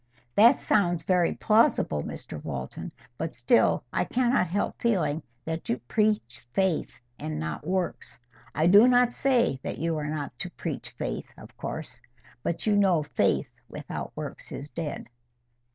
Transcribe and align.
'""That 0.35 0.57
sounds 0.57 1.03
very 1.03 1.35
plausible, 1.35 2.01
Mr 2.01 2.43
Walton; 2.43 2.91
but 3.19 3.35
still 3.35 3.83
I 3.93 4.03
cannot 4.03 4.47
help 4.47 4.81
feeling 4.81 5.21
that 5.45 5.69
you 5.69 5.77
preach 5.77 6.39
faith 6.55 6.99
and 7.19 7.39
not 7.39 7.67
works. 7.67 8.19
I 8.55 8.65
do 8.65 8.87
not 8.87 9.13
say 9.13 9.59
that 9.61 9.77
you 9.77 9.95
are 9.97 10.09
not 10.09 10.35
to 10.39 10.49
preach 10.49 10.89
faith, 10.97 11.31
of 11.37 11.55
course; 11.55 12.01
but 12.41 12.65
you 12.65 12.75
know 12.75 13.03
faith 13.03 13.51
without 13.69 14.11
works 14.17 14.51
is 14.51 14.71
dead." 14.71 15.07